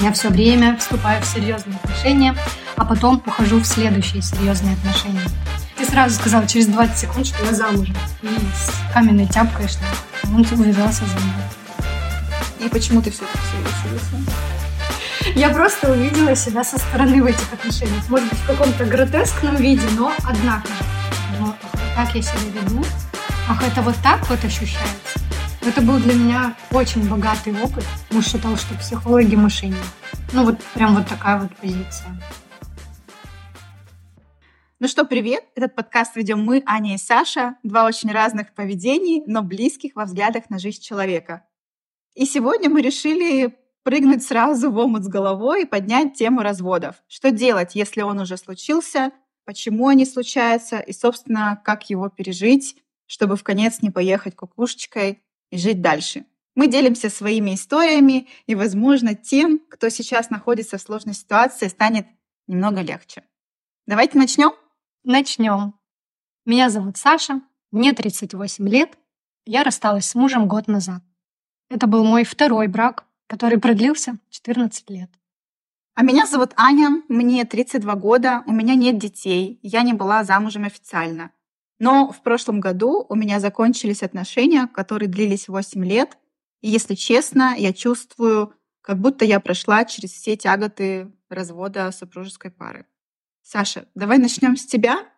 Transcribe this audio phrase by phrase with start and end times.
[0.00, 2.34] Я все время вступаю в серьезные отношения,
[2.76, 5.20] а потом ухожу в следующие серьезные отношения.
[5.76, 7.94] Ты сразу сказал через 20 секунд, что я замужем.
[8.22, 9.86] И с каменной тяпкой шла.
[10.24, 11.44] Он увязался за мной.
[12.60, 13.38] И почему ты все-таки
[13.82, 14.26] согласилась?
[15.34, 18.08] Я просто увидела себя со стороны в этих отношениях.
[18.08, 20.84] Может быть, в каком-то гротескном виде, но однако же.
[21.36, 21.56] Думала,
[21.94, 22.82] как я себя веду?
[23.48, 25.09] Ах, это вот так вот ощущается?
[25.62, 27.84] Это был для меня очень богатый опыт.
[28.10, 29.76] Муж считал, что психологи мышенники.
[30.32, 32.18] Ну вот прям вот такая вот позиция.
[34.78, 35.44] Ну что, привет!
[35.54, 37.56] Этот подкаст ведем мы, Аня и Саша.
[37.62, 41.44] Два очень разных поведений, но близких во взглядах на жизнь человека.
[42.14, 46.94] И сегодня мы решили прыгнуть сразу в омут с головой и поднять тему разводов.
[47.06, 49.12] Что делать, если он уже случился,
[49.44, 55.58] почему они случаются и, собственно, как его пережить, чтобы в конец не поехать кукушечкой и
[55.58, 56.24] жить дальше.
[56.54, 62.06] Мы делимся своими историями, и, возможно, тем, кто сейчас находится в сложной ситуации, станет
[62.46, 63.22] немного легче.
[63.86, 64.52] Давайте начнем?
[65.04, 65.74] Начнем.
[66.44, 67.40] Меня зовут Саша,
[67.70, 68.98] мне 38 лет,
[69.46, 71.02] я рассталась с мужем год назад.
[71.68, 75.10] Это был мой второй брак, который продлился 14 лет.
[75.94, 80.64] А меня зовут Аня, мне 32 года, у меня нет детей, я не была замужем
[80.64, 81.30] официально.
[81.80, 86.18] Но в прошлом году у меня закончились отношения, которые длились 8 лет.
[86.60, 92.84] И если честно, я чувствую, как будто я прошла через все тяготы развода супружеской пары.
[93.42, 95.08] Саша, давай начнем с тебя.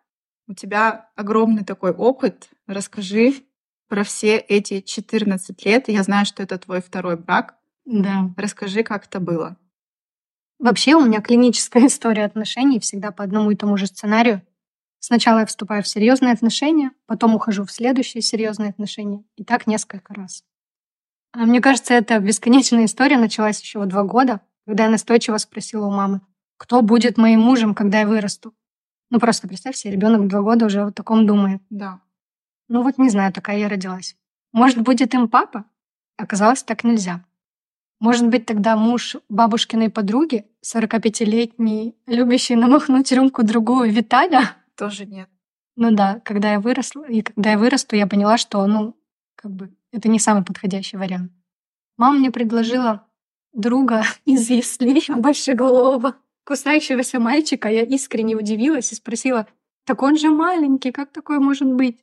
[0.47, 2.49] У тебя огромный такой опыт.
[2.65, 3.43] Расскажи
[3.89, 5.89] про все эти 14 лет.
[5.89, 7.55] Я знаю, что это твой второй брак.
[7.85, 8.31] Да.
[8.37, 9.57] Расскажи, как это было.
[10.59, 14.41] Вообще у меня клиническая история отношений всегда по одному и тому же сценарию.
[15.05, 19.25] Сначала я вступаю в серьезные отношения, потом ухожу в следующие серьезные отношения.
[19.35, 20.45] И так несколько раз.
[21.33, 25.91] А мне кажется, эта бесконечная история началась еще два года, когда я настойчиво спросила у
[25.91, 26.21] мамы,
[26.55, 28.53] кто будет моим мужем, когда я вырасту.
[29.09, 31.61] Ну просто представь себе, ребенок в два года уже о таком думает.
[31.69, 31.99] Да.
[32.69, 34.15] Ну вот не знаю, такая я родилась.
[34.53, 35.65] Может, будет им папа?
[36.15, 37.25] Оказалось, так нельзя.
[37.99, 45.29] Может быть, тогда муж бабушкиной подруги, 45-летний, любящий намахнуть рюмку другую Виталя, тоже нет.
[45.75, 48.95] Ну да, когда я выросла, и когда я вырасту, я поняла, что, ну,
[49.35, 51.31] как бы, это не самый подходящий вариант.
[51.97, 53.07] Мама мне предложила
[53.53, 57.69] друга из яслей большеголового, кусающегося мальчика.
[57.69, 59.47] Я искренне удивилась и спросила,
[59.85, 61.99] так он же маленький, как такое может быть?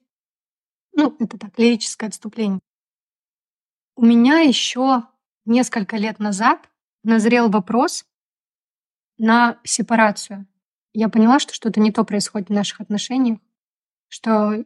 [0.92, 2.60] Ну, это так, лирическое отступление.
[3.96, 5.04] У меня еще
[5.44, 6.68] несколько лет назад
[7.04, 8.04] назрел вопрос
[9.18, 10.46] на сепарацию
[10.92, 13.38] я поняла, что что-то не то происходит в наших отношениях,
[14.08, 14.64] что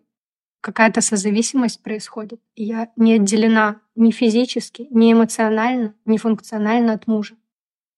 [0.60, 2.40] какая-то созависимость происходит.
[2.56, 7.36] Я не отделена ни физически, ни эмоционально, ни функционально от мужа.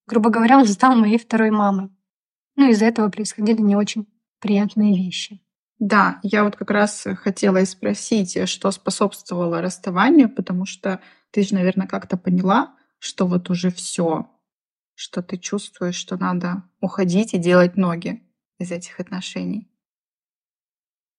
[0.07, 1.91] Грубо говоря, он стал моей второй мамой.
[2.57, 4.07] Ну, из-за этого происходили не очень
[4.41, 5.41] приятные вещи.
[5.79, 11.01] Да, я вот как раз хотела и спросить, что способствовало расставанию, потому что
[11.31, 14.27] ты же, наверное, как-то поняла, что вот уже все,
[14.97, 18.23] что ты чувствуешь, что надо уходить и делать ноги
[18.59, 19.71] из этих отношений.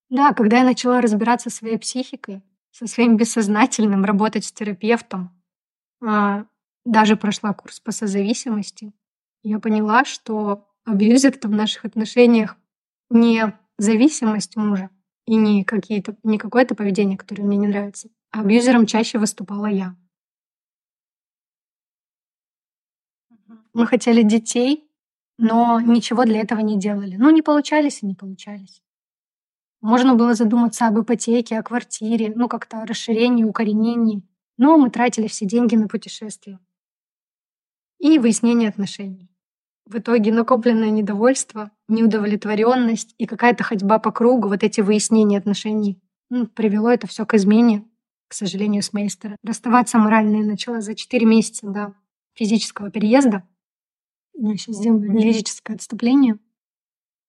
[0.10, 5.32] Да, когда я начала разбираться со своей психикой, со своим бессознательным, работать с терапевтом,
[6.04, 6.46] а,
[6.86, 8.94] даже прошла курс по созависимости,
[9.44, 12.58] я поняла, что абьюзер-то в наших отношениях
[13.10, 14.90] не зависимость мужа
[15.26, 19.96] и не, какие-то, не какое-то поведение, которое мне не нравится, а абьюзером чаще выступала я.
[23.78, 24.90] Мы хотели детей,
[25.38, 27.16] но ничего для этого не делали.
[27.16, 28.82] Ну, не получались и не получались.
[29.82, 34.24] Можно было задуматься об ипотеке, о квартире, ну, как-то о расширении, укоренении.
[34.58, 36.58] Но мы тратили все деньги на путешествия.
[38.00, 39.30] И выяснение отношений.
[39.86, 46.01] В итоге накопленное недовольство, неудовлетворенность и какая-то ходьба по кругу, вот эти выяснения отношений,
[46.31, 47.86] ну, привело это все к измене,
[48.28, 49.38] к сожалению, с моей стороны.
[49.44, 51.94] Расставаться морально я начала за 4 месяца до
[52.34, 53.44] физического переезда.
[54.39, 56.38] Я сейчас сделаю лирическое отступление.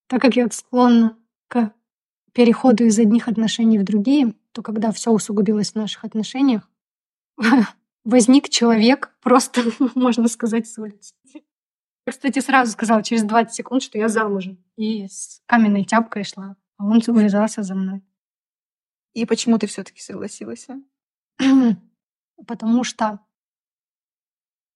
[0.08, 1.18] Так как я склонна
[1.48, 1.72] к
[2.32, 6.68] переходу из одних отношений в другие, то когда все усугубилось в наших отношениях,
[8.04, 9.62] возник человек, просто,
[9.94, 11.14] можно сказать, с улицы.
[12.06, 14.62] Я, кстати, сразу сказала через 20 секунд, что я замужем.
[14.76, 16.56] И с каменной тяпкой шла.
[16.76, 18.02] А он увязался за мной.
[19.14, 20.68] И почему ты все-таки согласилась?
[22.46, 23.20] Потому что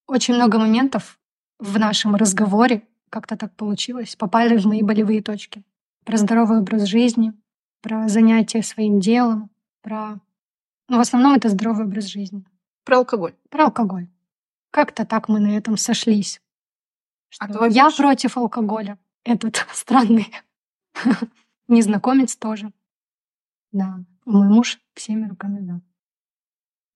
[0.06, 1.18] очень много моментов
[1.62, 5.64] в нашем разговоре, как-то так получилось, попали в мои болевые точки.
[6.04, 7.32] Про здоровый образ жизни,
[7.80, 9.48] про занятия своим делом,
[9.80, 10.20] про...
[10.88, 12.44] Ну, в основном это здоровый образ жизни.
[12.84, 13.34] Про алкоголь.
[13.48, 14.08] Про алкоголь.
[14.72, 16.42] Как-то так мы на этом сошлись.
[17.38, 17.96] А что твой я муж?
[17.96, 18.98] против алкоголя.
[19.24, 20.34] Этот странный
[21.68, 22.72] незнакомец тоже.
[23.70, 24.00] Да.
[24.24, 25.80] Мой муж всеми руками да.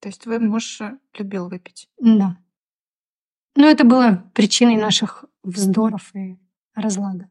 [0.01, 0.81] То есть твой муж
[1.17, 1.89] любил выпить?
[2.01, 2.37] Да.
[3.57, 6.39] Ну, это было причиной наших вздоров и
[6.75, 7.31] разлада.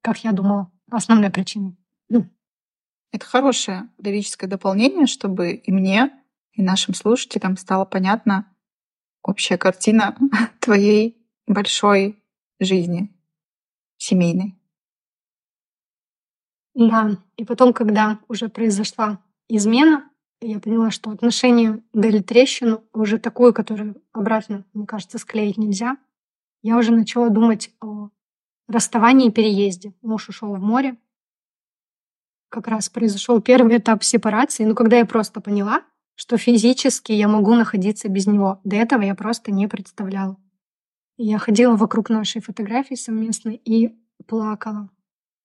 [0.00, 1.76] Как я думала, основной причиной.
[2.08, 2.28] Ну,
[3.12, 6.10] Это хорошее лирическое дополнение, чтобы и мне,
[6.52, 8.46] и нашим слушателям стала понятна
[9.22, 10.16] общая картина
[10.60, 12.24] твоей большой
[12.58, 13.14] жизни
[13.98, 14.58] семейной.
[16.74, 17.18] Да.
[17.36, 20.10] И потом, когда уже произошла измена,
[20.46, 25.96] я поняла, что отношения дали трещину, уже такую, которую обратно, мне кажется, склеить нельзя.
[26.62, 28.10] Я уже начала думать о
[28.68, 29.94] расставании и переезде.
[30.02, 30.96] Муж ушел в море.
[32.48, 34.64] Как раз произошел первый этап сепарации.
[34.64, 35.82] Но когда я просто поняла,
[36.14, 38.60] что физически я могу находиться без него.
[38.64, 40.36] До этого я просто не представляла.
[41.16, 43.96] Я ходила вокруг нашей фотографии совместной и
[44.26, 44.90] плакала.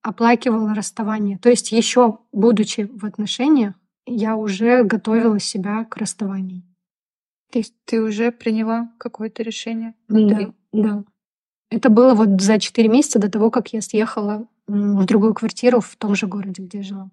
[0.01, 1.37] Оплакивала расставание.
[1.37, 3.75] То есть еще будучи в отношениях,
[4.07, 6.63] я уже готовила себя к расставанию.
[7.51, 9.93] То есть ты уже приняла какое-то решение?
[10.07, 11.03] Да, да.
[11.69, 15.95] Это было вот за четыре месяца до того, как я съехала в другую квартиру в
[15.97, 17.11] том же городе, где я жила.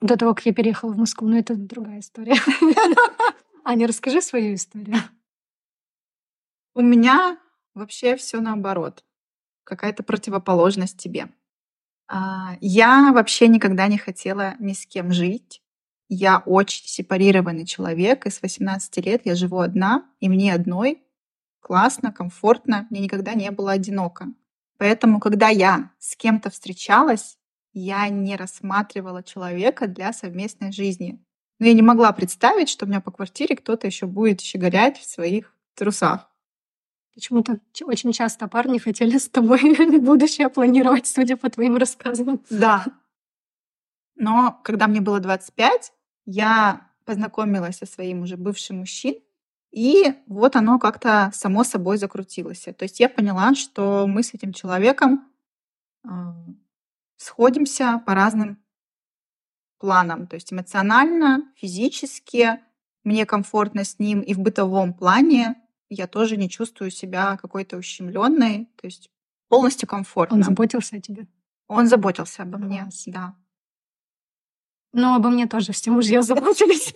[0.00, 1.28] До того, как я переехала в Москву.
[1.28, 2.36] Но это другая история.
[3.64, 4.96] Аня, расскажи свою историю.
[6.74, 7.38] У меня
[7.74, 9.04] вообще все наоборот.
[9.64, 11.28] Какая-то противоположность тебе.
[12.08, 15.62] А, Я вообще никогда не хотела ни с кем жить.
[16.08, 21.02] Я очень сепарированный человек, и с 18 лет я живу одна, и мне одной
[21.60, 24.26] классно, комфортно, мне никогда не было одиноко.
[24.78, 27.38] Поэтому, когда я с кем-то встречалась,
[27.72, 31.24] я не рассматривала человека для совместной жизни.
[31.58, 35.08] Но я не могла представить, что у меня по квартире кто-то еще будет щеголять в
[35.08, 36.30] своих трусах.
[37.14, 39.60] Почему-то очень часто парни хотели с тобой
[40.00, 42.40] будущее планировать, судя по твоим рассказам.
[42.50, 42.84] Да.
[44.16, 45.92] Но когда мне было 25,
[46.26, 49.22] я познакомилась со своим уже бывшим мужчиной,
[49.70, 52.62] и вот оно как-то само собой закрутилось.
[52.62, 55.28] То есть я поняла, что мы с этим человеком
[56.04, 56.34] а,
[57.16, 58.62] сходимся по разным
[59.78, 60.26] планам.
[60.26, 62.60] То есть эмоционально, физически
[63.02, 65.56] мне комфортно с ним, и в бытовом плане
[65.94, 68.68] я тоже не чувствую себя какой-то ущемленной.
[68.76, 69.10] То есть
[69.48, 70.36] полностью комфортно.
[70.36, 71.26] Он заботился о тебе.
[71.68, 73.04] Он заботился обо мне, Класс.
[73.06, 73.34] да.
[74.92, 76.94] Но обо мне тоже все мужья заботились.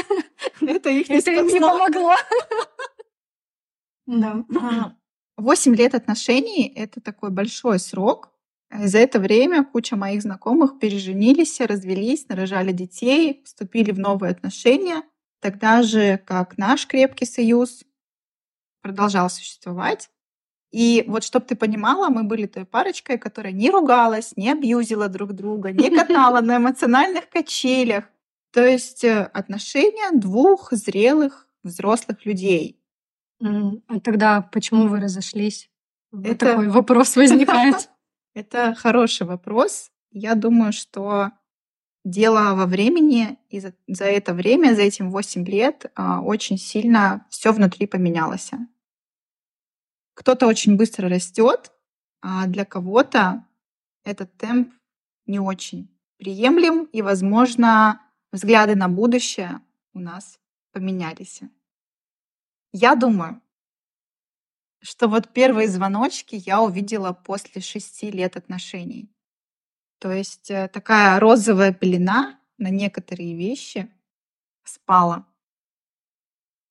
[0.60, 2.14] Это их не помогло.
[4.06, 4.44] Да.
[5.36, 8.30] Восемь лет отношений— это такой большой срок.
[8.72, 15.02] И За это время куча моих знакомых переженились, развелись, нарожали детей, вступили в новые отношения.
[15.40, 17.84] Тогда же, как наш крепкий союз
[18.84, 20.10] продолжал существовать.
[20.70, 25.32] И вот, чтобы ты понимала, мы были той парочкой, которая не ругалась, не абьюзила друг
[25.32, 28.04] друга, не катала на эмоциональных качелях.
[28.52, 32.78] То есть э, отношения двух зрелых взрослых людей.
[33.40, 35.70] А тогда почему вы разошлись?
[36.12, 37.88] Вот Это- такой вопрос возникает.
[38.34, 39.90] Это хороший вопрос.
[40.10, 41.30] Я думаю, что
[42.04, 47.26] дело во времени, и за, за это время, за этим 8 лет, а, очень сильно
[47.30, 48.50] все внутри поменялось.
[50.14, 51.72] Кто-то очень быстро растет,
[52.20, 53.44] а для кого-то
[54.04, 54.72] этот темп
[55.26, 58.00] не очень приемлем, и, возможно,
[58.32, 59.60] взгляды на будущее
[59.92, 60.38] у нас
[60.72, 61.40] поменялись.
[62.72, 63.40] Я думаю,
[64.80, 69.10] что вот первые звоночки я увидела после шести лет отношений.
[69.98, 73.90] То есть э, такая розовая пелена на некоторые вещи
[74.62, 75.26] спала.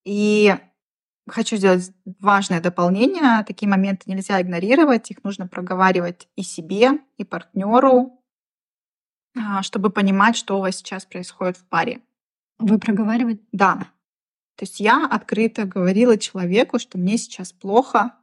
[0.03, 0.55] И
[1.27, 3.43] хочу сделать важное дополнение.
[3.45, 8.19] Такие моменты нельзя игнорировать, их нужно проговаривать и себе, и партнеру,
[9.37, 12.01] а, чтобы понимать, что у вас сейчас происходит в паре.
[12.59, 13.39] Вы проговаривали?
[13.51, 13.87] Да.
[14.55, 18.15] То есть я открыто говорила человеку, что мне сейчас плохо,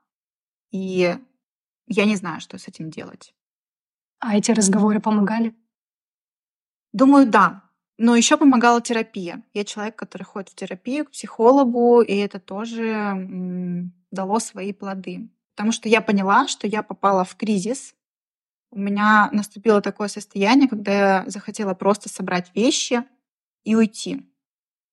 [0.70, 1.16] и
[1.86, 3.34] я не знаю, что с этим делать.
[4.20, 5.56] А эти разговоры помогали?
[6.92, 7.69] Думаю, да.
[8.02, 9.42] Но еще помогала терапия.
[9.52, 15.28] Я человек, который ходит в терапию к психологу, и это тоже дало свои плоды.
[15.54, 17.94] Потому что я поняла, что я попала в кризис.
[18.70, 23.04] У меня наступило такое состояние, когда я захотела просто собрать вещи
[23.64, 24.26] и уйти.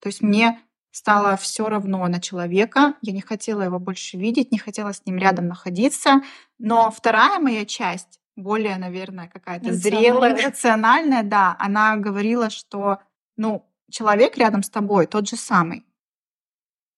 [0.02, 0.60] То есть мне
[0.92, 2.96] стало все равно на человека.
[3.02, 6.24] Я не хотела его больше видеть, не хотела с ним рядом находиться.
[6.60, 11.24] Но вторая моя часть, более, наверное, какая-то зрелая, Рациональная.
[11.24, 13.00] да, она говорила, что
[13.36, 15.86] ну, человек рядом с тобой тот же самый.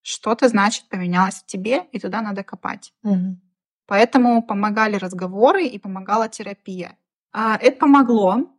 [0.02, 2.94] что-то значит поменялось в тебе, и туда надо копать.
[3.04, 3.42] Мгм.
[3.86, 6.98] Поэтому помогали разговоры и помогала терапия.
[7.32, 8.50] А, Это помогло.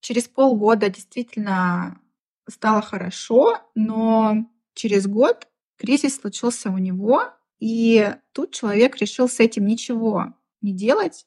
[0.00, 2.00] Через полгода действительно
[2.48, 7.24] стало хорошо, но через год кризис случился у него,
[7.58, 11.26] и тут человек решил с этим ничего не делать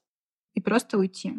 [0.54, 1.36] и просто уйти.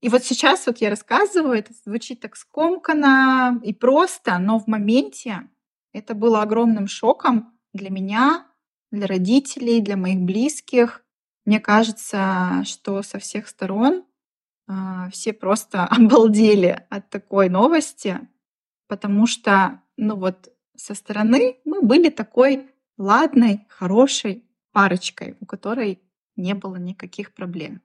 [0.00, 5.48] И вот сейчас вот я рассказываю, это звучит так скомканно и просто, но в моменте
[5.92, 8.46] это было огромным шоком для меня,
[8.92, 11.02] для родителей, для моих близких.
[11.44, 14.04] Мне кажется, что со всех сторон
[14.68, 18.20] а, все просто обалдели от такой новости,
[18.86, 26.00] потому что, ну вот, со стороны мы были такой ладной, хорошей парочкой, у которой
[26.38, 27.82] не было никаких проблем.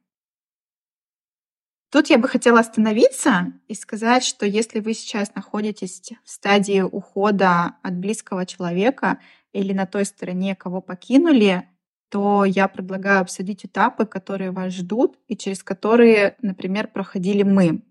[1.93, 7.75] Тут я бы хотела остановиться и сказать, что если вы сейчас находитесь в стадии ухода
[7.83, 9.19] от близкого человека
[9.51, 11.69] или на той стороне, кого покинули,
[12.09, 17.83] то я предлагаю обсудить этапы, которые вас ждут и через которые, например, проходили мы.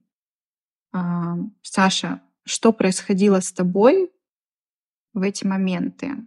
[0.92, 4.12] А, Саша, что происходило с тобой
[5.12, 6.26] в эти моменты?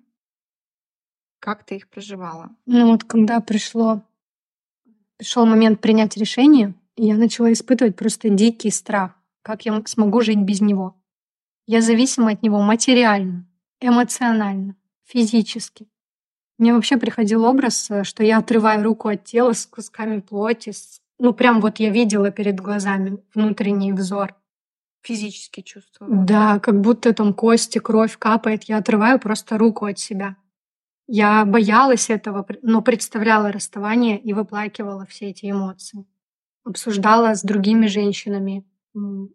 [1.39, 2.55] Как ты их проживала?
[2.65, 4.01] Ну вот когда пришло,
[5.17, 10.61] пришел момент принять решение, я начала испытывать просто дикий страх, как я смогу жить без
[10.61, 10.95] него.
[11.67, 13.45] Я зависима от него материально,
[13.81, 15.87] эмоционально, физически.
[16.57, 20.71] Мне вообще приходил образ, э, что я отрываю руку от тела с кусками плоти.
[20.71, 24.35] с- Ну, прям вот я видела перед глазами внутренний взор.
[25.01, 26.23] Физически чувствовала.
[26.25, 28.63] Да, как будто там кости, кровь капает.
[28.63, 30.35] Я отрываю просто руку от себя.
[31.07, 36.05] Я боялась этого, но представляла расставание и выплакивала все эти эмоции.
[36.63, 38.65] Обсуждала с другими женщинами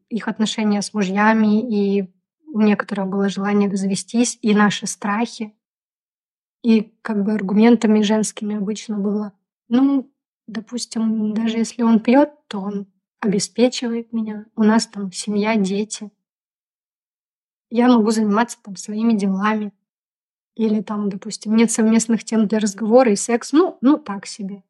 [0.09, 2.13] их отношения с мужьями, и
[2.47, 5.55] у некоторых было желание развестись, и наши страхи.
[6.63, 9.33] И как бы аргументами женскими обычно было,
[9.69, 10.13] ну,
[10.47, 12.87] допустим, даже если он пьет, то он
[13.21, 14.47] обеспечивает меня.
[14.57, 16.11] У нас там семья, дети.
[17.71, 19.73] Я могу заниматься там своими делами.
[20.57, 23.53] Или там, допустим, нет совместных тем для разговора и секс.
[23.53, 24.63] Ну, ну так себе.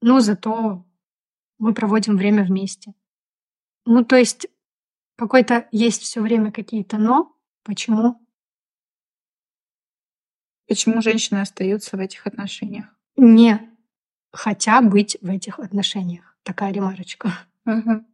[0.00, 0.84] Но зато
[1.58, 2.94] мы проводим время вместе.
[3.84, 4.46] Ну, то есть
[5.16, 7.36] какой-то есть все время какие-то но.
[7.62, 8.20] Почему?
[10.66, 12.86] Почему женщины остаются в этих отношениях?
[13.16, 13.72] Не
[14.32, 16.36] хотя быть в этих отношениях.
[16.42, 17.32] Такая ремарочка.
[17.64, 18.06] Мгм.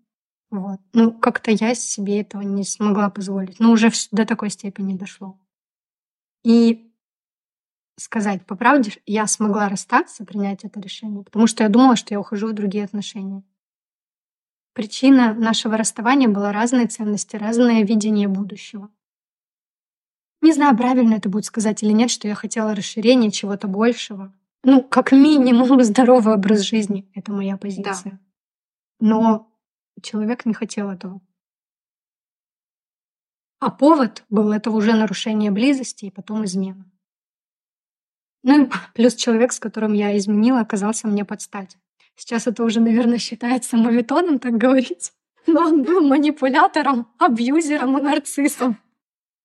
[0.50, 0.80] Вот.
[0.92, 3.60] Ну, как-то я себе этого не смогла позволить.
[3.60, 5.38] Ну, уже до такой степени дошло.
[6.44, 6.92] И
[7.96, 12.20] сказать по правде, я смогла расстаться, принять это решение, потому что я думала, что я
[12.20, 13.42] ухожу в другие отношения.
[14.72, 18.90] Причина нашего расставания была разные ценности, разное видение будущего.
[20.40, 24.32] Не знаю, правильно это будет сказать или нет, что я хотела расширения чего-то большего.
[24.62, 27.10] Ну, как минимум, здоровый образ жизни.
[27.14, 28.20] Это моя позиция.
[29.00, 29.52] Но
[30.00, 31.20] человек не хотел этого.
[33.60, 36.84] А повод был это уже нарушение близости и потом измена.
[38.42, 41.76] Ну и плюс человек, с которым я изменила, оказался мне под стать.
[42.14, 45.12] Сейчас это уже, наверное, считается мавитоном так говорить.
[45.46, 48.78] Но он был манипулятором, абьюзером и нарциссом.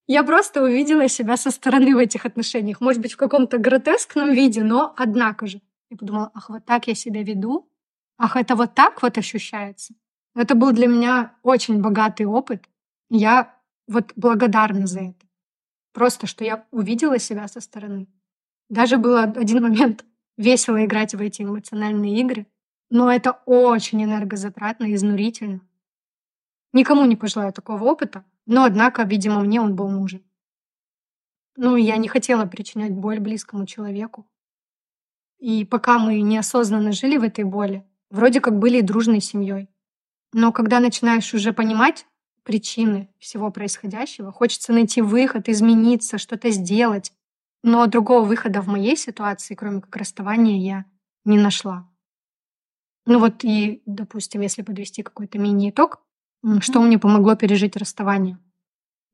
[0.06, 2.80] Я просто увидела себя со стороны в этих отношениях.
[2.80, 5.62] Может быть, в каком-то гротескном виде, но однако же.
[5.88, 7.70] Я подумала, ах, вот так я себя веду?
[8.18, 9.94] Ах, это вот так вот ощущается?
[10.34, 12.64] Это был для меня очень богатый опыт.
[13.08, 13.53] Я
[13.86, 15.26] вот благодарна за это.
[15.92, 18.08] Просто, что я увидела себя со стороны.
[18.68, 20.04] Даже был один момент
[20.36, 22.46] весело играть в эти эмоциональные игры,
[22.90, 25.60] но это очень энергозатратно и изнурительно.
[26.72, 30.22] Никому не пожелаю такого опыта, но, однако, видимо, мне он был нужен.
[31.56, 34.26] Ну, я не хотела причинять боль близкому человеку.
[35.38, 39.68] И пока мы неосознанно жили в этой боли, вроде как были и дружной семьей.
[40.32, 42.06] Но когда начинаешь уже понимать
[42.44, 47.12] причины всего происходящего, хочется найти выход, измениться, что-то сделать.
[47.62, 50.84] Но другого выхода в моей ситуации, кроме как расставания, я
[51.24, 51.88] не нашла.
[53.06, 56.00] Ну вот и, допустим, если подвести какой-то мини-итог,
[56.44, 58.38] м, что мне помогло пережить расставание?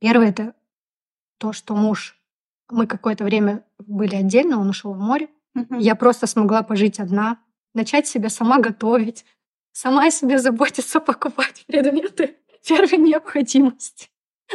[0.01, 0.55] Первое— это
[1.39, 2.17] то, что муж...
[2.73, 5.29] Мы какое-то время были отдельно, он ушел в море.
[5.55, 5.79] Мгм.
[5.79, 7.39] Я просто смогла пожить одна,
[7.75, 9.25] начать себя сама готовить,
[9.73, 14.09] сама себе заботиться, покупать предметы первой необходимости.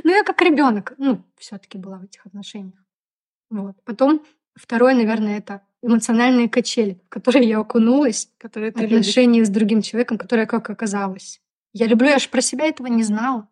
[0.03, 2.83] Ну, я как ребенок, ну, все-таки была в этих отношениях.
[3.49, 3.75] Вот.
[3.83, 8.99] Потом второе, наверное, это эмоциональные качели, в которые я окунулась, Которые ты любишь.
[8.99, 11.41] отношения с другим человеком, которое как оказалось.
[11.73, 13.47] Я люблю, я же про себя этого не знала.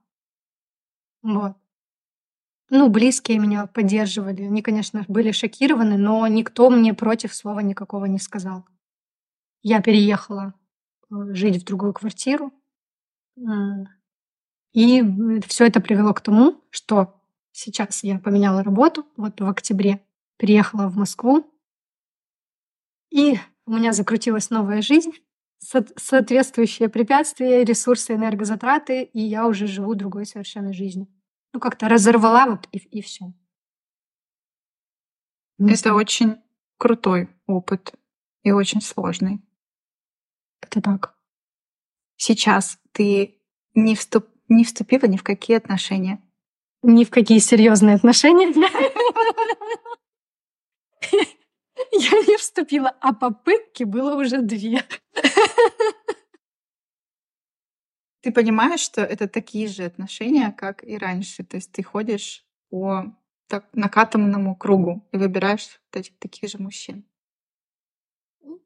[1.21, 1.53] Вот.
[2.69, 4.43] Ну, близкие меня поддерживали.
[4.43, 8.65] Они, конечно, были шокированы, но никто мне против слова никакого не сказал.
[9.61, 10.53] Я переехала
[11.11, 12.51] э, жить в другую квартиру.
[14.73, 15.03] И
[15.47, 20.03] все это привело к тому, что сейчас я поменяла работу, вот в октябре
[20.37, 21.45] переехала в Москву,
[23.11, 25.11] и у меня закрутилась новая жизнь,
[25.59, 31.07] соответствующие препятствия, ресурсы, энергозатраты, и я уже живу другой совершенно жизнью.
[31.53, 33.31] Ну, как-то разорвала вот и, и все.
[35.59, 36.37] Это очень
[36.77, 37.93] крутой опыт
[38.41, 39.41] и очень сложный.
[40.61, 41.15] Это так.
[42.17, 43.39] Сейчас ты
[43.75, 46.21] не, вступ, не вступила ни в какие отношения?
[46.81, 48.47] Ни в какие серьезные отношения.
[51.91, 54.83] Я не вступила, а попытки было уже две.
[58.21, 61.43] Ты понимаешь, что это такие же отношения, как и раньше.
[61.43, 63.13] То есть ты ходишь по
[63.47, 67.05] так, накатанному кругу и выбираешь таких, таких же мужчин.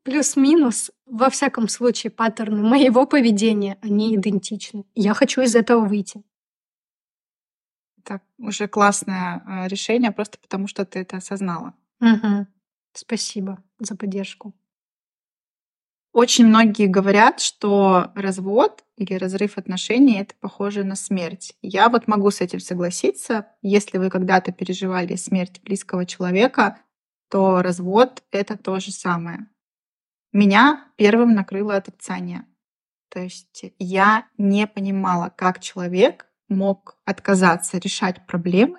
[0.07, 4.85] Плюс-минус, во всяком случае, паттерны моего поведения, они идентичны.
[4.95, 6.23] Я хочу из этого выйти.
[8.05, 11.73] Так, уже классное э, решение, просто потому что ты это осознала.
[11.99, 12.47] Угу.
[12.93, 14.53] Спасибо за поддержку.
[16.13, 21.53] Очень многие говорят, что развод или разрыв отношений это похоже на смерть.
[21.61, 23.47] Я вот могу с этим согласиться.
[23.61, 26.79] Если вы когда-то переживали смерть близкого человека,
[27.29, 29.49] то развод это то же самое.
[30.37, 32.45] Меня первым накрыло отрицание.
[33.09, 38.77] То есть я не понимала, как человек мог отказаться решать проблемы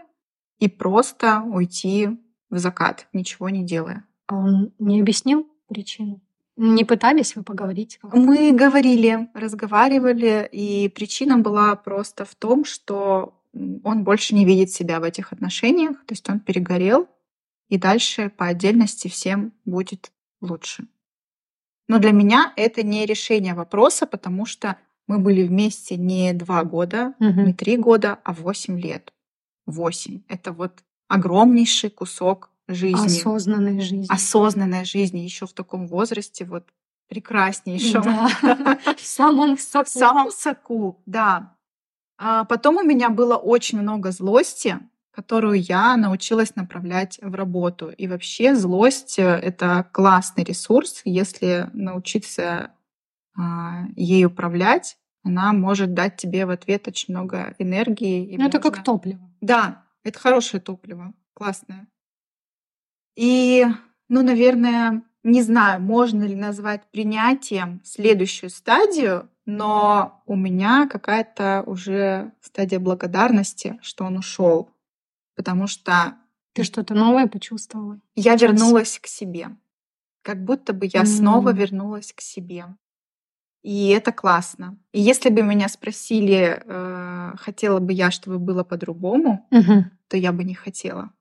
[0.61, 2.11] и просто уйти
[2.49, 4.05] в закат, ничего не делая.
[4.29, 6.21] А он не объяснил причину?
[6.55, 7.99] Не пытались вы поговорить?
[8.05, 13.35] Мы говорили, разговаривали, и причина была просто в том, что
[13.83, 17.09] он больше не видит себя в этих отношениях, то есть он перегорел,
[17.69, 20.87] и дальше по отдельности всем будет лучше.
[21.89, 27.15] Но для меня это не решение вопроса, потому что мы были вместе не два года,
[27.19, 27.41] угу.
[27.41, 29.13] не три года, а восемь лет.
[29.67, 30.23] Восемь.
[30.29, 33.07] Это вот огромнейший кусок жизни.
[33.07, 34.07] Осознанной жизни.
[34.09, 36.69] Осознанной жизни еще в таком возрасте, вот
[37.09, 38.03] прекраснейшем.
[38.03, 38.79] Да.
[38.97, 39.87] В самом соку.
[39.87, 41.57] В самом соку, да.
[42.19, 44.79] А потом у меня было очень много злости,
[45.19, 47.91] которую я научилась направлять в работу.
[47.91, 51.01] И вообще злость— это классный ресурс.
[51.05, 52.71] Если научиться
[53.37, 58.27] а, ей управлять, она может дать тебе в ответ очень много энергии.
[58.27, 58.59] И ну, можно...
[58.59, 59.19] это как топливо.
[59.41, 61.89] Да, это хорошее топливо, классное.
[63.17, 63.67] И,
[64.09, 72.31] ну, наверное, не знаю, можно ли назвать принятием следующую стадию, но у меня какая-то уже
[72.41, 74.71] стадия благодарности, что он ушел,
[75.39, 76.17] потому что
[76.53, 78.01] ты что-то новое почувствовала.
[78.17, 79.57] Я вернулась к себе,
[80.23, 81.07] как будто бы я mm.
[81.07, 82.65] снова вернулась к себе.
[83.63, 84.77] И это классно.
[84.91, 89.85] И если бы меня спросили, э, хотела бы я, чтобы было по-другому, mm-hmm.
[90.09, 91.13] то я бы не хотела.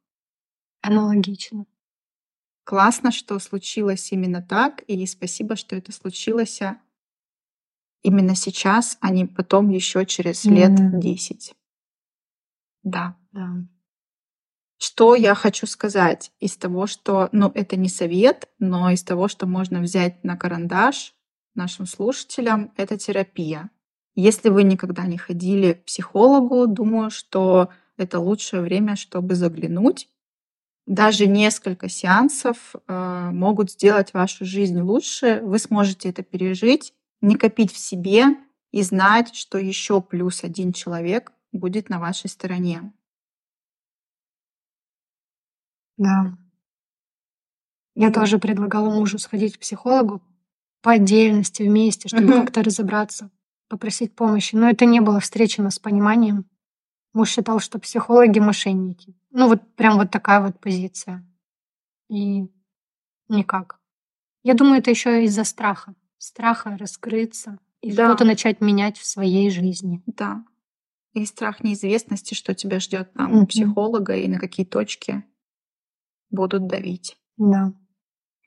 [0.82, 1.68] Аналогично.
[2.64, 6.82] Классно, что случилось именно так, и спасибо, что это случилось а,
[8.02, 11.00] именно сейчас, а не потом еще через лет mm.
[11.00, 11.54] 10.
[12.82, 13.16] Да.
[13.32, 13.52] да.
[14.78, 19.48] Что я хочу сказать из того, что, ну, это не совет, но из того, что
[19.48, 21.14] можно взять на карандаш
[21.56, 23.72] нашим слушателям, это терапия.
[24.16, 30.10] Если вы никогда не ходили к психологу, думаю, что это лучшее время, чтобы заглянуть
[30.88, 35.42] даже несколько сеансов э, могут сделать вашу жизнь лучше.
[35.44, 38.38] Вы сможете это пережить, не копить в себе
[38.72, 42.94] и знать, что еще плюс один человек будет на вашей стороне.
[45.98, 46.38] Да.
[47.96, 50.22] Я тоже предлагала мужу сходить к психологу
[50.82, 52.42] по отдельности вместе, чтобы угу.
[52.42, 53.32] как-то разобраться,
[53.68, 54.56] попросить помощи.
[54.56, 56.46] Но это не было встречено с пониманием.
[57.14, 59.16] Муж считал, что психологи мошенники.
[59.32, 61.26] Ну, вот прям вот такая вот позиция.
[62.10, 62.48] И
[63.28, 63.80] никак.
[64.44, 65.96] Я думаю, это еще из-за страха.
[66.20, 68.08] Страха раскрыться и да.
[68.08, 70.04] что-то начать менять в своей жизни.
[70.06, 70.46] Да.
[71.14, 73.48] И страх неизвестности, что тебя ждет там mm-hmm.
[73.48, 75.24] психолога и на какие точки
[76.30, 77.18] будут давить.
[77.38, 77.74] Да.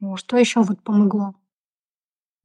[0.00, 0.18] Вот.
[0.18, 1.34] Что еще вот помогло?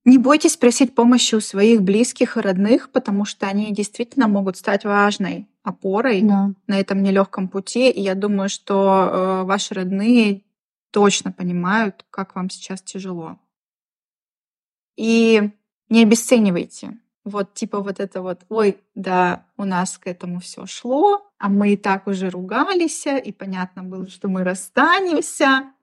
[0.04, 4.86] Не бойтесь просить помощи у своих близких и родных, потому что они действительно могут стать
[4.86, 6.52] важной опорой да.
[6.68, 7.90] на этом нелегком пути.
[7.90, 10.44] И я думаю, что э, ваши родные
[10.92, 13.40] точно понимают, как вам сейчас тяжело.
[14.96, 15.50] И
[15.90, 21.28] не обесценивайте вот типа вот это вот, ой, да, у нас к этому все шло,
[21.40, 25.74] а мы и так уже ругались, и понятно было, что мы расстанемся.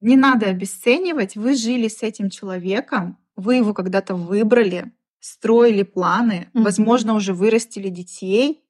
[0.00, 6.62] Не надо обесценивать, вы жили с этим человеком, вы его когда-то выбрали, строили планы, mm-hmm.
[6.62, 8.64] возможно, уже вырастили детей,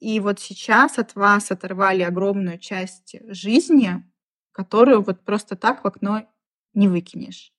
[0.00, 4.02] и вот сейчас от вас оторвали огромную часть жизни,
[4.52, 6.26] которую вот просто так в окно
[6.72, 7.52] не выкинешь.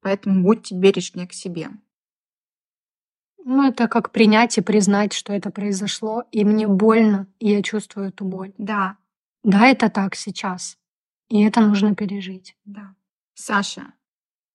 [0.00, 1.68] Поэтому будьте бережнее к себе.
[3.48, 8.08] Ну, это как принять и признать, что это произошло, и мне больно, и я чувствую
[8.08, 8.52] эту боль.
[8.58, 8.96] Да.
[9.44, 10.76] Да, это так сейчас.
[11.28, 12.56] И это нужно пережить.
[12.64, 12.96] Да.
[13.34, 13.92] Саша,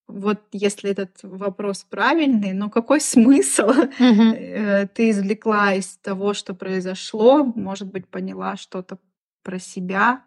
[0.09, 3.87] вот если этот вопрос правильный, но какой смысл угу.
[3.97, 7.45] ты извлекла из того, что произошло?
[7.45, 8.99] Может быть, поняла что-то
[9.41, 10.25] про себя?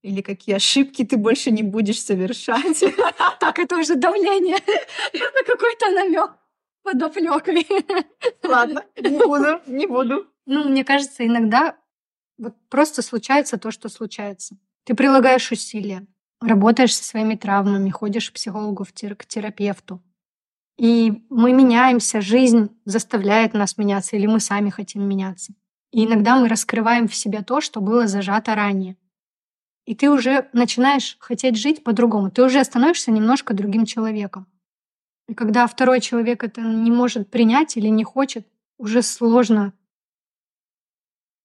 [0.00, 2.82] Или какие ошибки ты больше не будешь совершать?
[3.40, 4.56] Так, это уже давление.
[5.12, 6.30] Это какой-то намек
[6.86, 7.66] подоплекой.
[8.44, 10.26] Ладно, не буду, не буду.
[10.46, 11.76] Ну, мне кажется, иногда
[12.38, 14.56] вот просто случается то, что случается.
[14.84, 16.06] Ты прилагаешь усилия,
[16.40, 20.00] работаешь со своими травмами, ходишь к психологу, к терапевту.
[20.78, 25.54] И мы меняемся, жизнь заставляет нас меняться, или мы сами хотим меняться.
[25.90, 28.96] И иногда мы раскрываем в себе то, что было зажато ранее.
[29.86, 32.30] И ты уже начинаешь хотеть жить по-другому.
[32.30, 34.46] Ты уже становишься немножко другим человеком.
[35.28, 38.46] И когда второй человек это не может принять или не хочет,
[38.78, 39.72] уже сложно,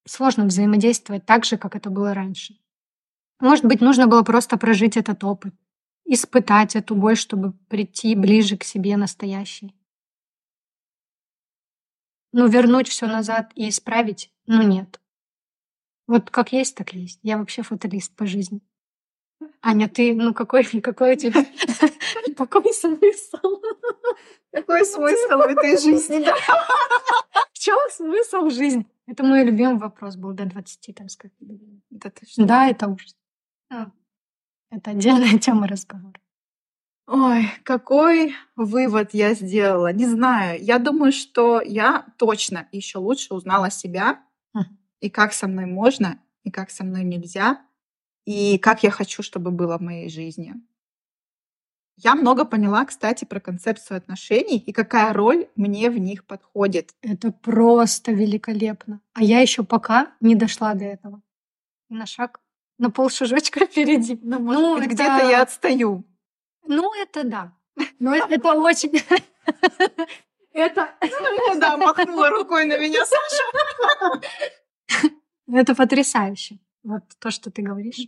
[0.05, 2.57] сложно взаимодействовать так же, как это было раньше.
[3.39, 5.55] Может быть, нужно было просто прожить этот опыт,
[6.05, 9.75] испытать эту боль, чтобы прийти ближе к себе настоящей.
[12.33, 14.31] Ну, вернуть все назад и исправить?
[14.45, 15.01] Ну, нет.
[16.07, 17.19] Вот как есть, так есть.
[17.23, 18.61] Я вообще фаталист по жизни.
[19.61, 21.45] Аня, ты, ну какой, какой у тебя,
[22.37, 23.61] какой смысл?
[24.51, 26.25] Какой смысл в этой жизни?
[27.53, 28.85] В чем смысл жизни?
[29.07, 31.33] Это мой любимый вопрос был до 20, там сказать.
[31.89, 33.15] Да, да, это ужас.
[33.69, 33.91] А,
[34.71, 36.19] это отдельная тема разговора.
[37.07, 39.91] Ой, какой вывод я сделала?
[39.91, 40.63] Не знаю.
[40.63, 44.23] Я думаю, что я точно еще лучше узнала себя
[45.01, 47.61] и как со мной можно, и как со мной нельзя,
[48.25, 50.55] и как я хочу, чтобы было в моей жизни.
[51.97, 56.95] Я много поняла, кстати, про концепцию отношений и какая роль мне в них подходит.
[57.01, 59.01] Это просто великолепно.
[59.13, 61.21] А я еще пока не дошла до этого.
[61.89, 62.39] На шаг,
[62.79, 64.19] на полшажочка впереди.
[64.23, 64.87] Ну, ну это...
[64.87, 66.03] где-то я отстаю.
[66.65, 67.53] Ну, это да.
[67.99, 68.91] Но это очень...
[70.53, 70.89] Это...
[71.55, 74.21] Да, махнула рукой на меня Саша.
[75.47, 76.59] Это потрясающе.
[76.83, 78.07] Вот то, что ты говоришь.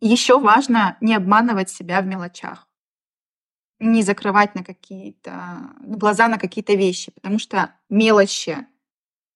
[0.00, 2.68] Еще важно не обманывать себя в мелочах.
[3.80, 8.66] Не закрывать на какие-то глаза на какие-то вещи, потому что мелочи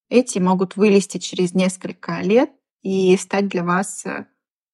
[0.08, 2.50] эти могут вылезти через несколько лет
[2.82, 4.26] и стать для вас э,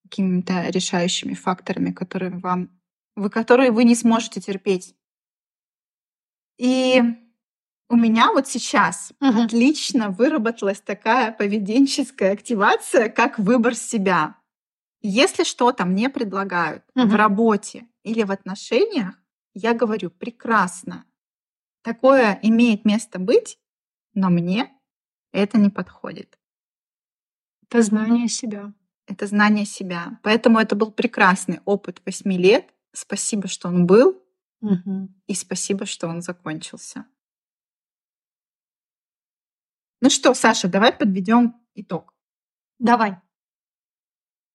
[0.05, 2.71] какими-то решающими факторами, которые вам,
[3.17, 4.95] вы, которые вы не сможете терпеть.
[6.59, 7.03] И
[7.89, 9.43] у меня вот сейчас угу.
[9.43, 14.37] отлично выработалась такая поведенческая активация, как выбор себя.
[15.03, 17.09] Если что-то мне предлагают угу.
[17.09, 19.15] в работе или в отношениях,
[19.53, 21.05] я говорю прекрасно.
[21.83, 23.59] Такое имеет место быть,
[24.15, 24.73] но мне
[25.33, 26.39] это не подходит.
[27.69, 28.73] Это знание себя.
[29.07, 30.19] Это знание себя.
[30.23, 32.71] Поэтому это был прекрасный опыт восьми лет.
[32.93, 34.23] Спасибо, что он был.
[34.63, 35.09] Угу.
[35.27, 37.05] И спасибо, что он закончился.
[40.05, 42.13] Ну что, Саша, давай подведем итог.
[42.79, 43.17] Давай.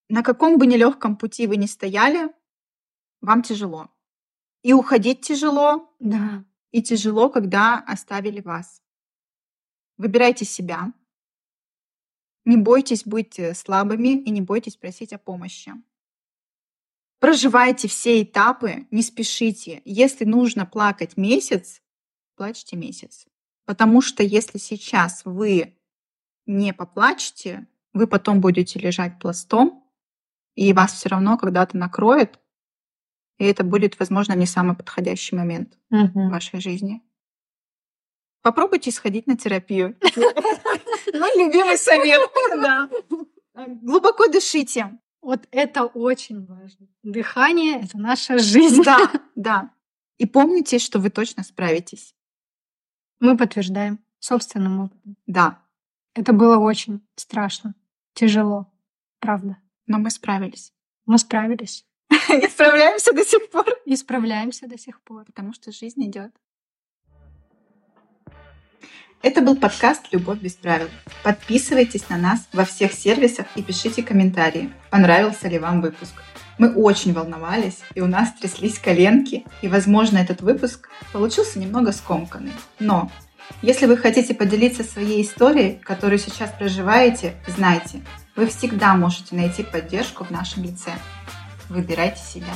[0.08, 2.32] На каком бы нелегком пути вы ни стояли,
[3.20, 3.90] вам тяжело.
[4.62, 5.92] И уходить тяжело.
[5.98, 6.44] Да.
[6.70, 8.80] И тяжело, когда оставили вас.
[9.96, 10.92] Выбирайте себя.
[12.44, 15.72] Не бойтесь быть э, слабыми и не бойтесь просить о помощи.
[17.18, 19.82] Проживайте все этапы, не спешите.
[19.84, 21.82] Если нужно плакать месяц,
[22.36, 23.26] плачьте месяц.
[23.70, 25.78] Потому что если сейчас вы
[26.44, 29.84] не поплачете, вы потом будете лежать пластом,
[30.56, 32.40] и вас все равно когда-то накроет,
[33.38, 36.26] и это будет, возможно, не самый подходящий момент угу.
[36.26, 37.00] в вашей жизни.
[38.42, 39.96] Попробуйте сходить на терапию.
[40.16, 42.28] Мой любимый совет.
[43.54, 44.98] Глубоко дышите.
[45.22, 46.88] Вот это очень важно.
[47.04, 48.82] Дыхание— это наша жизнь.
[48.82, 49.70] Да, да.
[50.18, 52.16] И помните, что вы точно справитесь.
[53.20, 55.16] Мы подтверждаем собственным опытом.
[55.26, 55.58] Да.
[56.14, 57.74] Это было очень страшно,
[58.14, 58.72] тяжело,
[59.20, 59.58] правда.
[59.86, 60.72] Но мы справились.
[61.06, 61.86] Мы справились.
[62.10, 63.66] И справляемся до сих пор.
[63.84, 65.24] И справляемся до сих пор.
[65.24, 66.32] Потому что жизнь идет.
[69.22, 70.88] Это был подкаст «Любовь без правил».
[71.22, 76.14] Подписывайтесь на нас во всех сервисах и пишите комментарии, понравился ли вам выпуск.
[76.60, 82.52] Мы очень волновались, и у нас тряслись коленки, и, возможно, этот выпуск получился немного скомканный.
[82.78, 83.10] Но
[83.62, 88.02] если вы хотите поделиться своей историей, которую сейчас проживаете, знайте,
[88.36, 90.90] вы всегда можете найти поддержку в нашем лице.
[91.70, 92.52] Выбирайте себя.